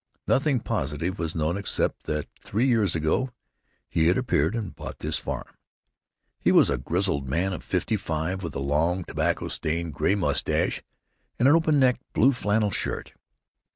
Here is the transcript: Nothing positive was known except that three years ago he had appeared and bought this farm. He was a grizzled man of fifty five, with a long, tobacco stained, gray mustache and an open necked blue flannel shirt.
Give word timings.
Nothing 0.27 0.61
positive 0.61 1.19
was 1.19 1.35
known 1.35 1.57
except 1.57 2.05
that 2.07 2.25
three 2.43 2.65
years 2.65 2.95
ago 2.95 3.29
he 3.87 4.07
had 4.07 4.17
appeared 4.17 4.55
and 4.55 4.75
bought 4.75 4.97
this 4.97 5.19
farm. 5.19 5.45
He 6.39 6.51
was 6.51 6.71
a 6.71 6.79
grizzled 6.79 7.27
man 7.27 7.53
of 7.53 7.63
fifty 7.63 7.97
five, 7.97 8.41
with 8.41 8.55
a 8.55 8.59
long, 8.59 9.03
tobacco 9.03 9.47
stained, 9.47 9.93
gray 9.93 10.15
mustache 10.15 10.81
and 11.37 11.47
an 11.47 11.55
open 11.55 11.77
necked 11.79 12.01
blue 12.13 12.31
flannel 12.33 12.71
shirt. 12.71 13.13